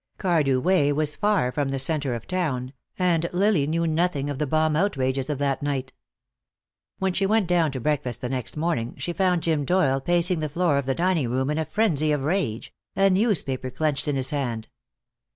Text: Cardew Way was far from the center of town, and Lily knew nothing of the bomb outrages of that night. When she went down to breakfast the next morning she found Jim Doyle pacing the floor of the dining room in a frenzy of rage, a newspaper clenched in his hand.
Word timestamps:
Cardew 0.17 0.59
Way 0.59 0.91
was 0.91 1.15
far 1.15 1.51
from 1.51 1.67
the 1.67 1.77
center 1.77 2.15
of 2.15 2.25
town, 2.25 2.73
and 2.97 3.29
Lily 3.33 3.67
knew 3.67 3.85
nothing 3.85 4.31
of 4.31 4.39
the 4.39 4.47
bomb 4.47 4.75
outrages 4.75 5.29
of 5.29 5.37
that 5.37 5.61
night. 5.61 5.93
When 6.97 7.13
she 7.13 7.27
went 7.27 7.45
down 7.47 7.71
to 7.73 7.79
breakfast 7.79 8.19
the 8.21 8.27
next 8.29 8.57
morning 8.57 8.95
she 8.97 9.13
found 9.13 9.43
Jim 9.43 9.63
Doyle 9.63 10.01
pacing 10.01 10.39
the 10.39 10.49
floor 10.49 10.79
of 10.79 10.87
the 10.87 10.95
dining 10.95 11.29
room 11.29 11.51
in 11.51 11.59
a 11.59 11.65
frenzy 11.65 12.11
of 12.11 12.23
rage, 12.23 12.73
a 12.95 13.11
newspaper 13.11 13.69
clenched 13.69 14.07
in 14.07 14.15
his 14.15 14.31
hand. 14.31 14.69